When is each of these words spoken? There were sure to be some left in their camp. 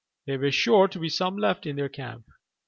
There 0.25 0.39
were 0.39 0.49
sure 0.51 0.87
to 0.87 0.97
be 0.97 1.09
some 1.09 1.37
left 1.37 1.67
in 1.67 1.75
their 1.75 1.87
camp. 1.87 2.25